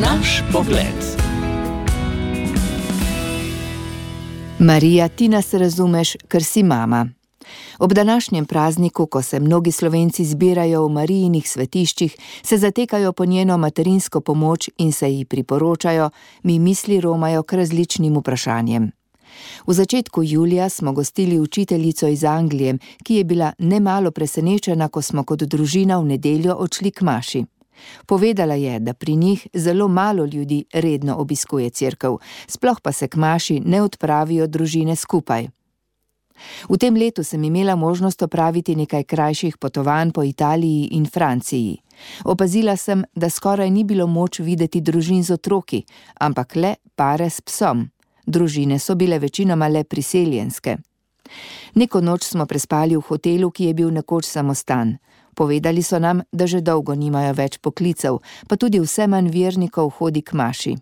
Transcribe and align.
Naš 0.00 0.42
pogled. 0.52 0.98
Marija, 4.58 5.08
ti 5.08 5.28
nas 5.28 5.54
razumeš, 5.54 6.16
ker 6.28 6.44
si 6.44 6.62
mama. 6.62 7.08
Ob 7.78 7.92
današnjem 7.92 8.46
prazniku, 8.46 9.06
ko 9.06 9.22
se 9.22 9.40
mnogi 9.40 9.72
slovenci 9.72 10.24
zbirajo 10.24 10.86
v 10.86 10.92
Marijinih 10.92 11.48
svetiščih, 11.48 12.16
se 12.42 12.58
zatekajo 12.58 13.12
po 13.12 13.24
njeno 13.24 13.58
materinsko 13.58 14.20
pomoč 14.20 14.70
in 14.78 14.92
se 14.92 15.12
ji 15.12 15.24
priporočajo, 15.24 16.10
mi 16.42 16.58
misli 16.58 17.00
romajo 17.00 17.42
k 17.42 17.52
različnim 17.52 18.16
vprašanjem. 18.16 18.90
V 19.66 19.72
začetku 19.72 20.22
julija 20.22 20.68
smo 20.68 20.92
gostili 20.92 21.40
učiteljico 21.40 22.08
iz 22.08 22.24
Anglije, 22.24 22.78
ki 23.04 23.14
je 23.14 23.24
bila 23.24 23.52
nemalo 23.58 24.10
presenečena, 24.10 24.88
ko 24.88 25.02
smo 25.02 25.24
kot 25.24 25.42
družina 25.42 25.98
v 25.98 26.04
nedeljo 26.04 26.54
odšli 26.54 26.90
k 26.90 27.02
Maši. 27.02 27.44
Povedala 28.06 28.54
je, 28.54 28.78
da 28.80 28.94
pri 28.94 29.16
njih 29.16 29.46
zelo 29.54 29.88
malo 29.88 30.24
ljudi 30.24 30.64
redno 30.72 31.16
obiskuje 31.16 31.70
crkv, 31.70 32.18
sploh 32.48 32.80
pa 32.80 32.92
se 32.92 33.08
k 33.08 33.16
Maši 33.16 33.60
ne 33.60 33.82
odpravijo 33.82 34.46
družine 34.46 34.96
skupaj. 34.96 35.48
V 36.68 36.76
tem 36.76 36.94
letu 36.96 37.24
sem 37.24 37.44
imela 37.44 37.76
možnost 37.76 38.22
opraviti 38.22 38.76
nekaj 38.76 39.04
krajših 39.04 39.56
potovanj 39.56 40.12
po 40.12 40.22
Italiji 40.22 40.88
in 40.92 41.06
Franciji. 41.06 41.80
Opazila 42.24 42.76
sem, 42.76 43.04
da 43.14 43.30
skoraj 43.30 43.70
ni 43.70 43.84
bilo 43.84 44.06
moč 44.06 44.40
videti 44.40 44.80
družin 44.80 45.24
z 45.24 45.32
otroki, 45.32 45.84
ampak 46.20 46.56
le 46.56 46.74
pare 46.94 47.30
s 47.30 47.40
psom. 47.40 47.88
Družine 48.26 48.78
so 48.78 48.94
bile 48.94 49.18
večinoma 49.18 49.68
le 49.68 49.84
priseljenske. 49.84 50.76
Neko 51.74 52.00
noč 52.00 52.24
smo 52.24 52.46
prespali 52.46 52.96
v 52.96 53.00
hotelu, 53.00 53.50
ki 53.50 53.64
je 53.64 53.74
bil 53.74 53.90
nekoč 53.90 54.26
samostan. 54.26 54.96
Povedali 55.36 55.82
so 55.82 55.98
nam, 56.00 56.22
da 56.32 56.46
že 56.48 56.64
dolgo 56.64 56.94
nimajo 56.96 57.34
več 57.36 57.60
poklicev, 57.60 58.22
pa 58.48 58.56
tudi 58.56 58.80
vse 58.80 59.04
manj 59.04 59.28
vernikov 59.28 59.92
hodi 60.00 60.24
k 60.24 60.32
maši. 60.32 60.72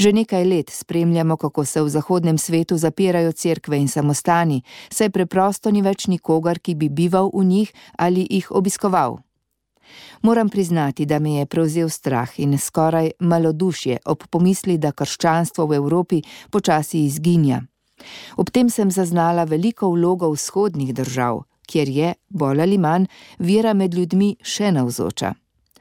Že 0.00 0.12
nekaj 0.16 0.44
let 0.48 0.70
spremljamo, 0.72 1.36
kako 1.36 1.64
se 1.64 1.82
v 1.82 1.88
zahodnem 1.92 2.38
svetu 2.38 2.80
zapirajo 2.80 3.32
cerkve 3.32 3.76
in 3.76 3.88
samostani, 3.88 4.62
saj 4.88 5.12
preprosto 5.12 5.70
ni 5.70 5.84
več 5.84 6.08
nikogar, 6.08 6.56
ki 6.58 6.74
bi 6.74 6.88
bival 6.88 7.28
v 7.34 7.44
njih 7.44 7.72
ali 7.98 8.24
jih 8.30 8.48
obiskoval. 8.48 9.20
Moram 10.22 10.48
priznati, 10.48 11.06
da 11.06 11.18
me 11.18 11.34
je 11.34 11.46
prevzel 11.46 11.88
strah 11.88 12.40
in 12.40 12.58
skoraj 12.58 13.10
malodušje 13.20 13.98
ob 14.06 14.24
pomisli, 14.30 14.78
da 14.78 14.92
krščanstvo 14.92 15.66
v 15.66 15.76
Evropi 15.76 16.22
počasi 16.50 17.04
izginja. 17.04 17.60
Ob 18.36 18.50
tem 18.50 18.70
sem 18.70 18.90
zaznala 18.90 19.44
veliko 19.44 19.90
vlogo 19.90 20.30
vzhodnih 20.32 20.94
držav, 20.94 21.42
kjer 21.70 21.88
je, 21.88 22.14
bolj 22.28 22.64
ali 22.66 22.78
manj, 22.78 23.06
vera 23.38 23.74
med 23.74 23.94
ljudmi 23.94 24.34
še 24.42 24.72
navzoča. 24.74 25.34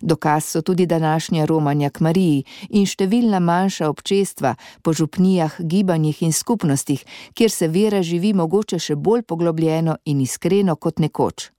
Dokaz 0.00 0.44
so 0.44 0.62
tudi 0.62 0.86
današnja 0.86 1.44
romanja 1.44 1.90
k 1.90 2.00
Mariji 2.00 2.44
in 2.70 2.86
številna 2.88 3.40
manjša 3.40 3.88
občestva 3.92 4.54
po 4.82 4.92
župnijah, 4.96 5.58
gibanjih 5.60 6.22
in 6.22 6.32
skupnostih, 6.32 7.04
kjer 7.36 7.52
se 7.52 7.68
vera 7.68 8.00
živi 8.02 8.32
mogoče 8.32 8.78
še 8.78 8.96
bolj 8.96 9.26
poglobljeno 9.28 9.98
in 10.04 10.20
iskreno 10.24 10.76
kot 10.76 11.04
nekoč. 11.04 11.50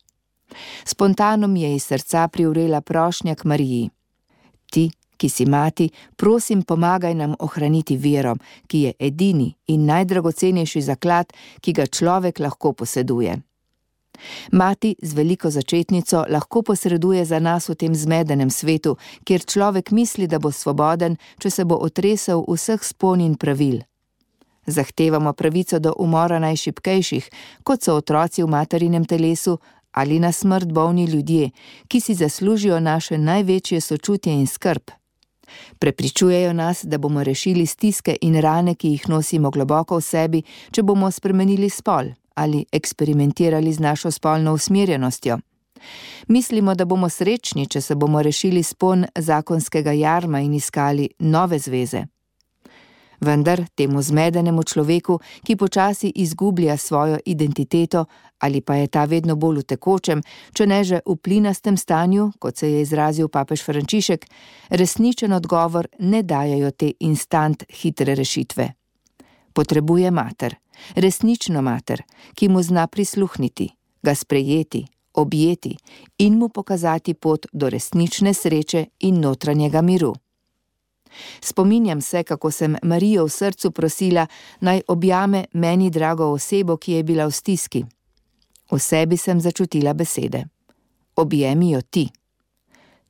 Spontano 0.86 1.48
mi 1.48 1.62
je 1.62 1.76
iz 1.76 1.86
srca 1.86 2.28
priurela 2.28 2.82
prošnja 2.82 3.36
k 3.36 3.46
Mariji. 3.46 3.92
Ti, 4.72 4.90
ki 5.18 5.30
si 5.30 5.46
mati, 5.46 5.92
prosim, 6.18 6.64
pomagaj 6.64 7.14
nam 7.16 7.38
ohraniti 7.40 7.98
vero, 7.98 8.36
ki 8.68 8.82
je 8.88 8.94
edini 9.00 9.52
in 9.68 9.86
najdragocenejši 9.86 10.82
zaklad, 10.82 11.30
ki 11.62 11.78
ga 11.78 11.86
človek 11.86 12.40
lahko 12.40 12.74
poseduje. 12.74 13.38
Mati 14.52 14.96
z 15.02 15.14
veliko 15.14 15.50
začetnico 15.50 16.26
lahko 16.30 16.62
posreduje 16.62 17.26
za 17.26 17.40
nas 17.40 17.70
v 17.70 17.76
tem 17.76 17.96
zmedenem 17.96 18.50
svetu, 18.50 18.98
kjer 19.24 19.46
človek 19.46 19.92
misli, 19.92 20.28
da 20.28 20.40
bo 20.40 20.52
svoboden, 20.52 21.18
če 21.40 21.50
se 21.50 21.66
bo 21.66 21.76
otresel 21.76 22.44
vseh 22.48 22.84
spon 22.84 23.22
in 23.22 23.36
pravil. 23.36 23.82
Zahtevamo 24.66 25.34
pravico 25.34 25.80
do 25.80 25.94
umora 25.98 26.40
najšipkejših, 26.40 27.30
kot 27.64 27.84
so 27.84 27.96
otroci 27.98 28.44
v 28.44 28.50
materinem 28.50 29.06
telesu 29.06 29.58
ali 29.92 30.20
na 30.20 30.32
smrt 30.32 30.72
bolni 30.72 31.06
ljudje, 31.06 31.50
ki 31.88 32.00
si 32.00 32.14
zaslužijo 32.16 32.80
naše 32.80 33.18
največje 33.18 33.82
sočutje 33.82 34.34
in 34.34 34.48
skrb. 34.48 34.92
Prepričujejo 35.80 36.54
nas, 36.54 36.86
da 36.86 36.98
bomo 36.98 37.24
rešili 37.24 37.66
stiske 37.66 38.16
in 38.22 38.40
rane, 38.40 38.76
ki 38.76 38.88
jih 38.88 39.10
nosimo 39.10 39.52
globoko 39.52 39.98
v 39.98 40.02
sebi, 40.02 40.44
če 40.72 40.84
bomo 40.84 41.12
spremenili 41.12 41.70
spol 41.70 42.14
ali 42.42 42.66
eksperimentirali 42.72 43.74
z 43.74 43.80
našo 43.80 44.12
spolno 44.12 44.54
usmerjenostjo. 44.54 45.38
Mislimo, 46.28 46.76
da 46.76 46.86
bomo 46.86 47.10
srečni, 47.10 47.68
če 47.68 47.82
se 47.82 47.96
bomo 47.96 48.22
rešili 48.22 48.64
spon 48.64 49.06
zakonskega 49.16 49.92
jarma 49.92 50.40
in 50.40 50.54
iskali 50.54 51.10
nove 51.20 51.60
zveze. 51.60 52.06
Vendar 53.22 53.62
temu 53.78 54.02
zmedenemu 54.02 54.64
človeku, 54.64 55.20
ki 55.46 55.56
počasi 55.56 56.10
izgublja 56.10 56.78
svojo 56.78 57.20
identiteto 57.26 58.06
ali 58.42 58.62
pa 58.62 58.76
je 58.76 58.88
ta 58.88 59.06
vedno 59.06 59.36
bolj 59.36 59.60
v 59.62 59.64
tekočem, 59.64 60.22
če 60.58 60.66
ne 60.66 60.80
že 60.84 61.02
v 61.06 61.16
plinastem 61.22 61.78
stanju, 61.78 62.32
kot 62.42 62.58
se 62.58 62.72
je 62.72 62.82
izrazil 62.82 63.30
papež 63.30 63.62
Frančišek, 63.62 64.26
resničen 64.70 65.34
odgovor 65.34 65.88
ne 66.00 66.24
dajajo 66.24 66.72
te 66.72 66.94
instant 67.00 67.64
hitre 67.70 68.16
rešitve. 68.18 68.81
Potrebuje 69.54 70.12
mater, 70.12 70.56
resnično 70.96 71.62
mater, 71.62 72.04
ki 72.36 72.50
mu 72.50 72.64
zna 72.64 72.88
prisluhniti, 72.88 73.70
ga 74.04 74.16
sprejeti, 74.16 74.86
objeti 75.14 75.78
in 76.18 76.38
mu 76.38 76.50
pokazati 76.50 77.14
pot 77.14 77.46
do 77.54 77.70
resnične 77.70 78.34
sreče 78.34 78.86
in 79.00 79.20
notranjega 79.20 79.82
miru. 79.82 80.14
Spominjam 81.42 82.02
se, 82.02 82.24
kako 82.24 82.52
sem 82.52 82.76
Marijo 82.84 83.26
v 83.26 83.30
srcu 83.30 83.72
prosila, 83.72 84.28
naj 84.60 84.82
objame 84.88 85.46
meni 85.54 85.90
drago 85.90 86.32
osebo, 86.32 86.78
ki 86.78 86.92
je 86.92 87.04
bila 87.04 87.26
v 87.28 87.32
stiski. 87.32 87.86
V 88.72 88.80
sebi 88.80 89.18
sem 89.18 89.42
začutila 89.42 89.94
besede: 89.94 90.46
Objemi 91.16 91.72
jo 91.72 91.82
ti. 91.82 92.10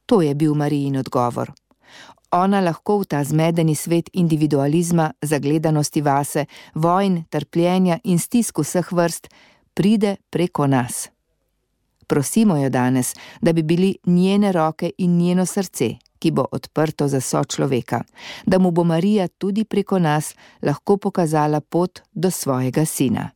To 0.06 0.22
je 0.22 0.36
bil 0.36 0.56
Marijin 0.56 0.98
odgovor 0.98 1.61
ona 2.32 2.62
lahko 2.62 3.00
v 3.00 3.06
ta 3.06 3.24
zmedeni 3.24 3.76
svet 3.76 4.10
individualizma, 4.14 5.12
zagledanosti 5.22 6.02
vase, 6.02 6.46
vojn, 6.76 7.24
trpljenja 7.30 8.00
in 8.04 8.20
stisk 8.20 8.60
vseh 8.60 8.92
vrst 8.92 9.28
pride 9.74 10.16
preko 10.30 10.68
nas. 10.68 11.10
Prosimo 12.08 12.58
jo 12.58 12.70
danes, 12.70 13.14
da 13.42 13.54
bi 13.54 13.64
bili 13.64 13.96
njene 14.06 14.52
roke 14.52 14.92
in 14.98 15.18
njeno 15.18 15.46
srce, 15.46 15.96
ki 16.20 16.32
bo 16.32 16.46
odprto 16.52 17.08
za 17.08 17.22
sočloveka, 17.22 18.04
da 18.46 18.60
mu 18.60 18.72
bo 18.72 18.84
Marija 18.84 19.28
tudi 19.28 19.64
preko 19.64 20.00
nas 20.00 20.36
lahko 20.62 20.98
pokazala 20.98 21.62
pot 21.62 22.00
do 22.14 22.32
svojega 22.32 22.86
sina. 22.86 23.30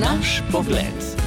Naš 0.00 0.42
pogled. 0.52 1.25